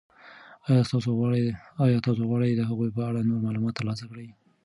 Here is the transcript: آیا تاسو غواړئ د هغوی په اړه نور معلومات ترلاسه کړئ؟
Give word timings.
آیا 1.83 1.95
تاسو 2.11 2.23
غواړئ 2.29 2.51
د 2.55 2.61
هغوی 2.69 2.89
په 2.97 3.01
اړه 3.09 3.27
نور 3.29 3.39
معلومات 3.45 3.73
ترلاسه 3.79 4.05
کړئ؟ 4.11 4.27